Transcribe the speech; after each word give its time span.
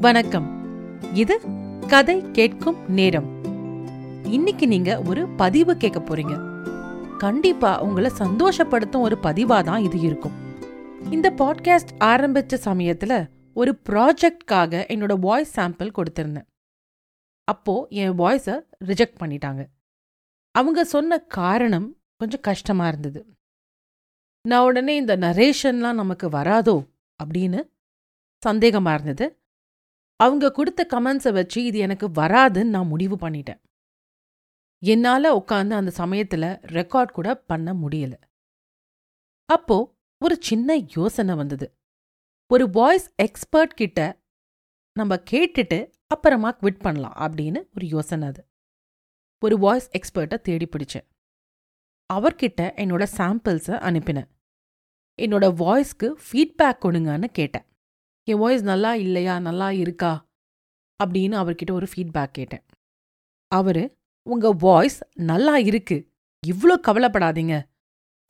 வணக்கம். 0.00 0.46
இது 1.14 1.40
கதை 1.88 2.30
கேட்கும் 2.30 2.90
நேரம். 2.90 3.44
இன்னைக்கு 4.24 4.66
நீங்க 4.66 5.02
ஒரு 5.02 5.28
பதிவு 5.28 5.76
கேட்க 5.76 5.98
போறீங்க. 5.98 6.34
கண்டிப்பா 7.18 7.82
உங்களை 7.82 8.10
சந்தோஷப்படுத்தும் 8.18 9.00
ஒரு 9.00 9.18
பதிவா 9.22 9.64
தான் 9.64 9.82
இது 9.82 10.00
இருக்கும். 10.00 10.32
இந்த 11.10 11.30
பாட்காஸ்ட் 11.30 11.88
ஆரம்பிச்ச 12.00 12.58
சமயத்துல 12.64 13.28
ஒரு 13.54 13.78
ப்ராஜெக்ட்காக 13.88 14.86
என்னோட 14.86 15.18
வாய்ஸ் 15.18 15.60
சாம்பிள் 15.60 15.90
கொடுத்திருந்தேன். 15.90 16.46
அப்போ 17.44 17.86
என் 17.90 18.18
வாய்ஸை 18.18 18.60
ரிஜெக்ட் 18.84 19.20
பண்ணிட்டாங்க. 19.20 19.66
அவங்க 20.50 20.84
சொன்ன 20.84 21.18
காரணம் 21.18 21.96
கொஞ்சம் 22.16 22.40
கஷ்டமா 22.40 22.88
இருந்தது. 22.88 23.26
நான் 24.48 24.64
உடனே 24.64 24.96
இந்த 24.96 25.16
நரேஷன்லாம் 25.16 25.94
நமக்கு 25.94 26.28
வராதோ 26.28 26.86
அப்படின்னு 27.24 27.70
சந்தேகமா 28.46 28.92
இருந்தது. 28.92 29.34
அவங்க 30.20 30.50
கொடுத்த 30.50 30.86
கமெண்ட்ஸை 30.92 31.32
வச்சு 31.32 31.64
இது 31.64 31.78
எனக்கு 31.78 32.08
வராதுன்னு 32.08 32.64
நான் 32.64 32.86
முடிவு 32.86 33.16
பண்ணிட்டேன். 33.16 33.60
என்னால 34.82 35.38
உட்காந்து 35.38 35.70
அந்த 35.70 35.92
சமயத்துல 35.96 36.44
ரெக்கார்ட் 36.66 37.12
கூட 37.12 37.34
பண்ண 37.34 37.74
முடியல. 37.74 38.12
அப்போ 39.44 39.96
ஒரு 40.22 40.36
சின்ன 40.40 40.76
யோசனை 40.76 41.34
வந்தது. 41.34 41.78
ஒரு 42.52 42.70
வாய்ஸ் 42.70 43.14
எக்ஸ்பர்ட் 43.14 43.74
கிட்ட 43.74 44.20
நம்ம 44.92 45.16
கேட்டுட்டு 45.30 45.92
அப்புறமா 46.06 46.56
குவிட் 46.56 46.78
பண்ணலாம் 46.78 47.16
அப்படின்னு 47.16 47.58
ஒரு 47.76 47.86
யோசனை 47.86 48.28
அது. 48.28 48.48
ஒரு 49.44 49.58
வாய்ஸ் 49.58 49.90
எக்ஸ்பர்ட்டை 49.90 50.40
தேடி 50.40 50.68
பிடிச்சேன். 50.68 51.08
அவர்கிட்ட 52.12 52.62
என்னோட 52.82 53.06
சாம்பிள்ஸை 53.16 53.76
அனுப்பினேன். 53.88 54.28
என்னோட 55.22 55.46
வாய்ஸ்க்கு 55.62 56.14
ஃபீட்பேக் 56.26 56.82
கொடுங்கன்னு 56.84 57.24
கேட்டேன். 57.24 57.68
என் 58.30 58.38
வாய்ஸ் 58.38 58.62
நல்லா 58.62 58.90
இல்லையா? 58.94 59.34
நல்லா 59.40 59.68
இருக்கா? 59.82 60.12
அப்படின்னு 61.00 61.34
அவர்கிட்ட 61.40 61.72
ஒரு 61.72 61.86
ஃபீட்பேக் 61.92 62.36
கேட்டேன். 62.38 62.64
அவரு 63.52 63.84
உங்க 64.26 64.46
வாய்ஸ் 64.58 64.98
நல்லா 65.20 65.54
இருக்கு. 65.70 65.96
இவ்ளோ 66.42 66.74
கவலைப்படாதீங்க. 66.86 67.54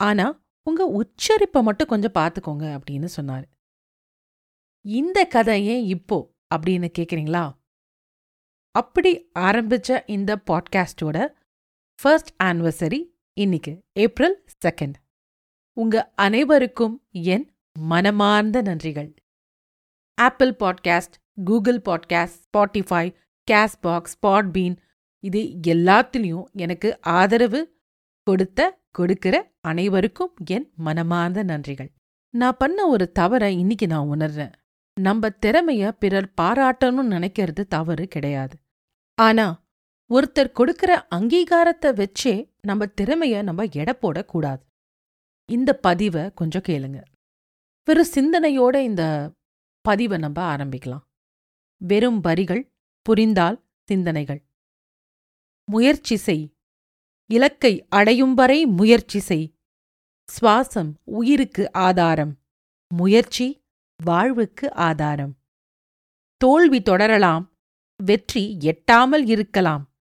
ஆனா 0.00 0.26
உங்க 0.66 0.82
உச்சரிப்பை 1.00 1.60
மட்டும் 1.62 1.90
கொஞ்சம் 1.92 2.16
பார்த்துக்கோங்க 2.18 2.64
அப்படின்னு 2.76 3.08
சொன்னாரு. 3.16 3.46
இந்த 4.84 5.18
கதை 5.24 5.56
ஏன் 5.66 5.84
இப்போ? 5.86 6.18
அப்படின்னு 6.54 6.88
கேக்குறீங்களா? 6.98 7.44
அப்படி 8.74 9.12
ஆரம்பிச்ச 9.38 9.88
இந்த 10.06 10.30
பாட்காஸ்டோட 10.50 11.16
ஃபர்ஸ்ட் 11.98 12.32
ஆனிவர்சரி 12.42 13.00
இன்னைக்கு 13.36 13.72
ஏப்ரல் 14.00 14.36
செகண்ட் 14.64 14.96
உங்க 15.76 15.94
அனைவருக்கும் 16.16 16.94
என் 17.26 17.46
மனமார்ந்த 17.80 18.58
நன்றிகள். 18.62 19.10
Apple 20.20 20.52
podcast 20.58 21.16
Google 21.44 21.80
podcast 21.84 22.38
Spotify 22.46 23.14
Castbox 23.50 24.16
Podbean 24.26 24.76
இது 25.24 25.40
எல்லாத்துலேயும் 25.66 26.44
எனக்கு 26.52 27.00
ஆதரவு 27.00 27.60
கொடுத்த 28.22 28.78
கொடுக்கிற 28.90 29.34
அனைவருக்கும் 29.60 30.34
என் 30.46 30.72
மனமார்ந்த 30.76 31.44
நன்றிகள். 31.44 31.90
நான் 32.34 32.56
பண்ண 32.58 32.86
ஒரு 32.86 33.12
தவறை 33.12 33.58
இன்னைக்கு 33.58 33.86
நான் 33.86 34.10
உணர்றேன். 34.10 34.52
நம்ம 35.00 35.28
திறமைய 35.46 35.90
பிறர் 35.98 36.32
பாராட்டணும்னு 36.40 37.12
நினைக்கிறது 37.16 37.62
தவறு 37.68 38.08
கிடையாது. 38.08 38.56
ஆனா 39.18 39.46
ஒருத்தர் 40.10 40.52
கொடுக்கிற 40.52 41.06
அங்கீகாரத்தை 41.14 41.90
வச்சே 42.00 42.34
நம்ம 42.60 42.86
திறமைய 43.00 43.42
நம்ம 43.42 43.66
எடை 43.72 43.94
போடக்கூடாது. 44.02 44.62
இந்த 45.48 45.70
பதிவை 45.76 46.24
கொஞ்சம் 46.34 46.66
கேளுங்க. 46.68 47.00
வெறும் 47.84 48.12
சிந்தனையோட 48.14 48.76
இந்த 48.76 49.04
பதிவை 49.80 50.18
நம்ம 50.18 50.56
ஆரம்பிக்கலாம். 50.56 51.02
வெறும் 51.76 52.20
வரிகள் 52.20 52.72
புரிந்தால் 53.02 53.64
சிந்தனைகள். 53.82 54.46
முயற்சி 55.64 56.16
செய். 56.16 56.56
இலக்கை 57.26 57.86
அடையும் 57.88 58.34
வரை 58.34 58.66
முயற்சி 58.66 59.18
செய். 59.18 59.54
சுவாசம் 60.28 60.94
உயிருக்கு 61.04 61.72
ஆதாரம். 61.72 62.38
முயற்சி 62.88 63.64
வாழ்வுக்கு 64.04 64.74
ஆதாரம். 64.74 65.38
தோல்வி 66.36 66.82
தொடரலாம். 66.82 67.58
வெற்றி 67.96 68.56
எட்டாமல் 68.60 69.28
இருக்கலாம். 69.28 69.92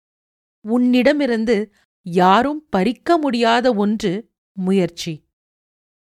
உன்னிடமிருந்து 0.62 1.74
யாரும் 2.02 2.68
பறிக்க 2.70 3.18
முடியாத 3.18 3.74
ஒன்று 3.74 4.32
முயற்சி. 4.52 5.28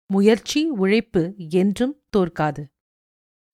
முயற்சி 0.05 0.69
உழைப்பு 0.69 1.33
என்றும் 1.49 2.03
தோற்காது. 2.09 2.72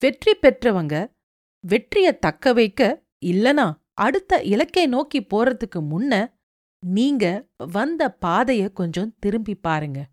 வெற்றி 0.02 0.32
பெற்றவங்க 0.34 1.12
வெற்றிய 1.60 2.12
தக்க 2.12 2.52
வைக்க 2.52 3.02
இல்லனா 3.26 3.72
அடுத்த 3.94 4.42
இலக்கை 4.42 4.86
நோக்கி 4.86 5.20
போறதுக்கு 5.20 5.78
முன்ன 5.78 6.38
நீங்க 6.78 7.46
வந்த 7.72 8.16
பாதைய 8.20 8.72
கொஞ்சம் 8.72 9.14
திரும்பி 9.18 9.54
பாருங்க. 9.54 10.10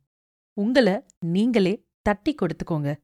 உங்கள 0.62 1.04
நீங்களே 1.20 1.86
தட்டி 2.02 2.36
கொடுத்துக்கோங்க. 2.36 2.96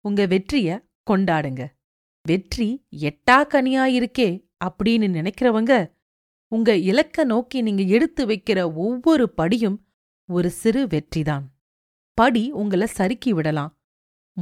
உங்க 0.00 0.26
வெற்றிய 0.26 0.86
கொண்டாடுங்க. 1.10 1.66
வெற்றி 2.22 2.86
எட்டா 2.90 3.36
கனியாயிருக்கே 3.52 4.46
அப்படின்னு 4.64 5.08
நினைக்கிறவங்க 5.18 5.92
உங்க 6.48 6.76
இலக்க 6.76 7.24
நோக்கி 7.24 7.62
நீங்க 7.62 7.82
எடுத்து 7.82 8.26
வைக்கிற 8.26 8.74
ஒவ்வொரு 8.74 9.30
படியும் 9.30 9.86
ஒரு 10.28 10.50
சிறு 10.50 10.86
வெற்றிதான். 10.86 11.44
படி 12.14 12.52
உங்கள 12.52 12.84
சறுக்கி 12.84 13.32
விடலாம். 13.32 13.79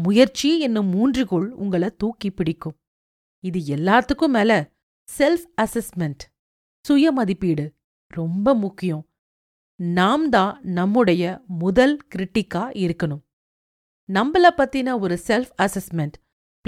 முயற்சி 0.03 0.60
என்னும் 0.60 0.91
மூன்றுகோள் 0.92 1.48
உங்கள 1.62 1.97
தூக்கி 1.97 2.31
பிடிக்கும். 2.31 2.81
இது 3.44 3.76
எல்லாத்துக்கும் 3.76 4.28
மேல 4.28 4.72
செல்ஃப் 5.19 5.44
அசஸ்மெண்ட் 5.62 6.25
சுய 6.84 7.12
மதிப்பீடு 7.12 7.75
ரொம்ப 8.06 8.54
முக்கியம். 8.54 9.10
நாம் 9.75 10.31
தான் 10.31 10.62
நம்முடைய 10.62 11.42
முதல் 11.47 11.98
கிரிட்டிக்கா 12.14 12.64
இருக்கணும். 12.84 13.22
நம்மள 14.12 14.47
பத்தின 14.56 15.00
ஒரு 15.00 15.19
செல்ஃப் 15.26 15.50
அசஸ்மெண்ட் 15.62 16.16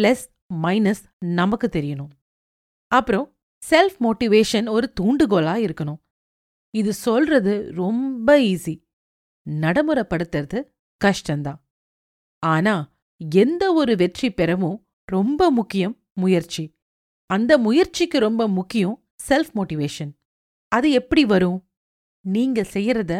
பிளஸ் 0.01 0.25
மைனஸ் 0.63 1.03
நமக்கு 1.19 1.69
தெரியணும். 1.73 2.11
அப்புறம் 2.87 3.39
செல்ஃப் 3.71 3.97
மோட்டிவேஷன் 4.01 4.71
ஒரு 4.71 4.93
தூண்டுகோலா 5.01 5.57
இருக்கணும். 5.67 6.01
இது 6.75 6.93
சொல்றது 6.95 7.73
ரொம்ப 7.73 8.39
ஈஸி 8.39 8.85
நடைமுறைப்படுத்துறது 9.51 10.73
கஷ்டந்தான் 11.05 11.61
ஆனா 12.39 12.99
எந்த 13.29 13.73
ஒரு 13.73 13.97
வெற்றி 13.97 14.33
பெறவும் 14.33 14.87
ரொம்ப 15.05 15.51
முக்கியம் 15.51 15.97
முயற்சி. 16.13 16.75
அந்த 17.27 17.59
முயற்சிக்கு 17.59 18.19
ரொம்ப 18.19 18.49
முக்கியம் 18.49 19.05
செல்ஃப் 19.29 19.53
மோட்டிவேஷன் 19.55 20.13
அது 20.69 20.91
எப்படி 20.91 21.25
வரும்? 21.25 21.69
நீங்க 22.25 22.63
செய்யறத 22.63 23.13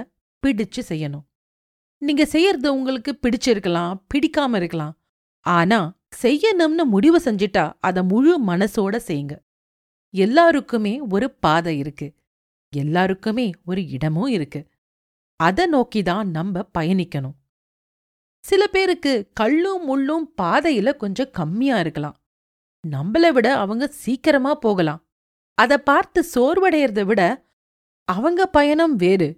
பிடிச்சு 0.43 0.81
செய்யணும். 0.89 1.27
நீங்க 2.03 2.25
செய்யறது 2.25 2.73
உங்களுக்கு 2.73 3.19
பிடிச்சிருக்கலாம் 3.23 4.01
பிடிக்காம 4.15 4.57
இருக்கலாம். 4.57 4.99
ஆனா 5.47 5.99
செய்யணும்னு 6.23 6.85
முடிவு 6.85 7.19
செஞ்சிட்டா 7.19 7.73
அத 7.81 8.03
முழு 8.03 8.45
மனசோட 8.45 9.01
செய்யுங்க. 9.07 9.35
எல்லாருக்குமே 10.15 11.01
ஒரு 11.01 11.31
பாதை 11.31 11.79
இருக்கு. 11.79 12.15
எல்லாருக்குமே 12.77 13.51
ஒரு 13.65 13.89
இடமும் 13.89 14.29
இருக்கு. 14.29 14.69
அத 15.37 15.69
நோக்கிதான் 15.69 16.25
நம்ம 16.25 16.69
பயணிக்கணும். 16.79 17.37
சில 18.45 18.67
பேருக்கு 18.67 19.31
கள்ளும் 19.33 19.85
முள்ளும் 19.89 20.27
பாதையில 20.43 20.97
கொஞ்சம் 20.97 21.31
கம்மியா 21.31 21.79
இருக்கலாம். 21.79 22.17
நம்மள 22.89 23.33
விட 23.33 23.59
அவங்க 23.59 23.87
சீக்கிரமா 23.87 24.55
போகலாம். 24.55 25.09
அத 25.55 25.79
பார்த்து 25.79 26.25
சோர்வடையறத 26.35 27.05
விட 27.05 27.45
அவங்க 28.05 28.47
பயணம் 28.47 28.97
வேறு 28.97 29.29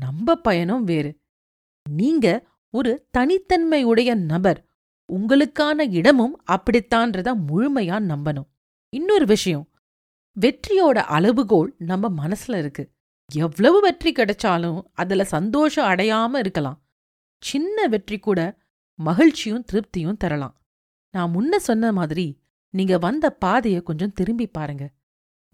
நம்ம 0.00 0.34
பயணம் 0.34 0.84
வேறு. 0.84 1.20
நீங்க 1.90 2.26
ஒரு 2.70 3.06
தனித்தன்மையுடைய 3.18 4.14
நபர் 4.14 4.68
உங்களுக்கான 5.12 5.90
இடமும் 5.90 6.42
அப்படித்தான்றத 6.50 7.28
முழுமையா 7.48 7.96
நம்பணும். 8.12 8.48
இன்னொரு 8.88 9.26
விஷயம் 9.26 9.68
வெற்றியோட 10.40 10.98
அளவுகோல் 11.08 11.74
நம்ம 11.78 12.26
மனசுல 12.26 12.58
இருக்கு. 12.58 12.92
எவ்வளவு 13.30 13.80
வெற்றி 13.80 14.12
கிடைச்சாலும் 14.12 14.82
அதுல 14.92 15.24
சந்தோஷம் 15.24 15.88
அடையாம 15.88 16.38
இருக்கலாம். 16.38 16.78
சின்ன 17.42 17.86
வெற்றி 17.86 18.18
கூட 18.18 18.40
மகிழ்ச்சியும் 18.98 19.64
திருப்தியும் 19.72 20.16
தரலாம். 20.16 20.54
நான் 21.14 21.34
முன்ன 21.34 21.56
சொன்ன 21.56 21.92
மாதிரி 21.92 22.26
நீங்க 22.74 22.98
வந்த 22.98 23.36
பாதைய 23.44 23.82
கொஞ்சம் 23.82 24.12
திரும்பி 24.12 24.46
பாருங்க. 24.46 24.84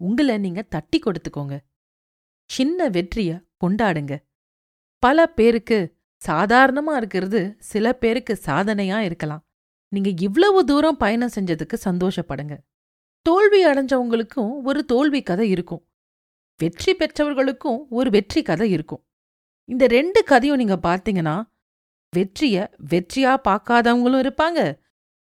உங்கள 0.01 0.39
நீங்க 0.39 0.61
தட்டி 0.61 0.99
கொடுத்துக்கோங்க. 0.99 1.55
சின்ன 2.49 2.89
வெற்றிய 2.89 3.41
கொண்டாடுங்க. 3.65 4.13
பல 5.03 5.27
பேருக்கு 5.27 5.97
சாதாரணமா 6.27 6.95
இருக்கிறது 6.95 7.55
சில 7.59 7.93
பேருக்கு 7.93 8.39
சாதனையா 8.45 8.99
இருக்கலாம். 8.99 9.43
நீங்க 9.91 10.09
இவ்வளவு 10.09 10.65
தூரம் 10.65 10.97
பயணம் 10.97 11.35
செஞ்சதுக்கு 11.35 11.77
சந்தோஷப்படுங்க. 11.83 12.55
தோல்வி 13.21 13.65
அடைஞ்சவங்களுக்கும் 13.65 14.51
ஒரு 14.63 14.85
தோல்வி 14.85 15.21
கதை 15.21 15.49
இருக்கும். 15.49 15.83
வெற்றி 16.59 16.93
பெற்றவர்களுக்கும் 16.95 17.79
ஒரு 17.89 18.09
வெற்றி 18.09 18.41
கதை 18.41 18.71
இருக்கும். 18.71 19.05
இந்த 19.69 19.87
ரெண்டு 19.87 20.23
கதையும் 20.23 20.57
நீங்க 20.57 20.75
பார்த்தீங்கன்னா 20.75 21.35
வெற்றிய 22.15 22.55
வெற்றியா 22.89 23.33
பார்க்காதவங்களும் 23.47 24.23
இருப்பாங்க. 24.25 24.59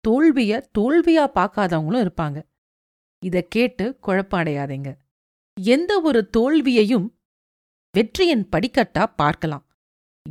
தோல்விய 0.05 0.53
தோல்வியா 0.79 1.25
பார்க்காதவங்களும் 1.39 2.05
இருப்பாங்க. 2.07 2.39
இத 3.23 3.43
கேட்டு 3.49 3.99
குழப்பமடையாதீங்க 4.07 4.91
எந்த 5.61 6.01
ஒரு 6.01 6.31
தோல்வியையும் 6.37 7.07
வெற்றியின் 7.95 8.49
படிக்கட்டா 8.57 9.05
பார்க்கலாம். 9.17 9.65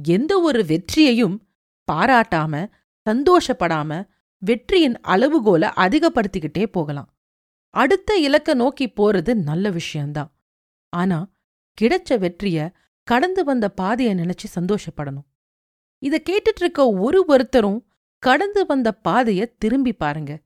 எந்த 0.07 0.39
ஒரு 0.39 0.65
வெற்றியையும் 0.65 1.35
பாராட்டாம 1.91 2.53
சந்தோஷப்படாம 3.09 3.91
வெற்றியின் 4.41 4.97
அளவுகோலை 4.99 5.69
அதிகப்படுத்திக்கிட்டே 5.75 6.65
போகலாம். 6.65 7.09
அடுத்த 7.73 8.17
இலக்க 8.17 8.53
நோக்கி 8.53 8.85
போறது 8.87 9.31
நல்ல 9.33 9.69
விஷயம்தான். 9.69 10.31
ஆனா 10.93 11.19
கிடைச்ச 11.81 12.17
வெற்றிய 12.19 12.57
கடந்து 13.07 13.43
வந்த 13.43 13.65
பாதைய 13.81 14.11
நினைச்சு 14.21 14.47
சந்தோஷப்படணும். 14.55 15.27
இத 15.99 16.21
கேட்டுட்டு 16.29 16.59
இருக்க 16.59 16.91
ஒரு 16.91 17.25
ஒருத்தரும் 17.27 17.85
கடந்து 18.19 18.65
வந்த 18.65 18.97
பாதைய 19.07 19.45
திரும்பி 19.57 19.93
பாருங்க. 19.93 20.39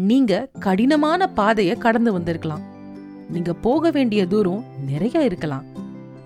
நீங்க 0.00 0.50
கடினமான 0.60 1.30
பாதைய 1.36 1.78
கடந்து 1.78 2.12
வந்திருக்கலாம். 2.12 2.62
நீங்க 3.30 3.54
போக 3.54 3.90
வேண்டிய 3.90 4.26
தூரம் 4.26 4.64
நிறைய 4.86 5.24
இருக்கலாம். 5.24 5.64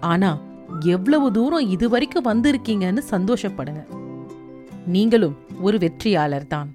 ஆனா 0.00 0.40
எவ்வளவு 0.80 1.32
தூரம் 1.32 1.68
இதுவரைக்கும் 1.68 2.24
வந்திருக்கீங்கன்னு 2.24 3.02
சந்தோஷப்படுங்க. 3.10 3.84
நீங்களும் 4.86 5.36
ஒரு 5.60 5.78
வெற்றியாளர் 5.78 6.46
தான் 6.46 6.74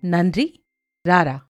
நன்றி 0.00 0.64
ராரா. 1.08 1.38